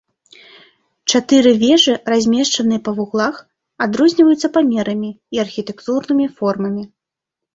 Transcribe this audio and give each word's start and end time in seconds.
Чатыры 1.11 1.51
вежы, 1.63 1.93
размешчаныя 2.13 2.81
па 2.87 2.91
вуглах, 3.01 3.35
адрозніваюцца 3.87 4.47
памерамі 4.57 5.11
і 5.39 5.43
архітэктурнымі 5.45 6.27
формамі. 6.41 6.83